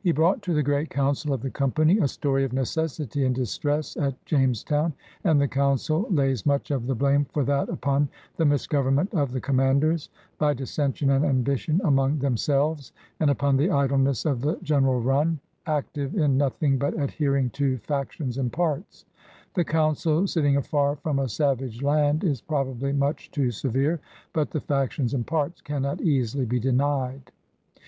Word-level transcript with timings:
He 0.00 0.12
brought 0.12 0.42
to 0.42 0.54
the 0.54 0.62
great 0.62 0.90
Coundl 0.90 1.32
of 1.32 1.40
the 1.42 1.50
Company 1.50 1.98
a 1.98 2.06
story 2.06 2.44
of 2.44 2.52
necessity 2.52 3.24
and 3.24 3.34
distress 3.34 3.96
at 3.96 4.24
Jamestown, 4.24 4.92
and 5.24 5.40
the 5.40 5.48
Council 5.48 6.06
lays 6.08 6.46
much 6.46 6.70
of 6.70 6.86
the 6.86 6.94
blame 6.94 7.24
for 7.24 7.42
that 7.42 7.68
upon 7.68 8.08
'"the 8.36 8.44
misgovemment 8.44 9.12
of 9.12 9.32
the 9.32 9.40
Commanders, 9.40 10.08
by 10.38 10.54
dissention 10.54 11.10
and 11.10 11.24
ambition 11.24 11.80
among 11.82 12.20
themselves,'' 12.20 12.92
and 13.18 13.28
upon 13.28 13.56
the 13.56 13.70
idleness 13.72 14.24
of 14.24 14.40
the 14.40 14.56
general 14.62 15.00
run, 15.00 15.40
'^active 15.66 16.14
in 16.14 16.38
nothing 16.38 16.78
but 16.78 16.96
adhearing 16.96 17.50
to 17.50 17.78
factions 17.78 18.38
and 18.38 18.52
parts/' 18.52 19.04
The 19.54 19.64
Council, 19.64 20.28
sitting 20.28 20.58
afar 20.58 20.94
from 20.94 21.18
a 21.18 21.28
savage 21.28 21.82
land, 21.82 22.22
is 22.22 22.40
probably 22.40 22.92
much 22.92 23.32
too 23.32 23.50
severe. 23.50 23.98
But 24.32 24.52
the 24.52 24.60
*^ 24.60 24.62
factions 24.62 25.12
and 25.12 25.26
parts" 25.26 25.60
cannot 25.60 26.00
easily 26.02 26.46
be 26.46 26.60
denied. 26.60 27.32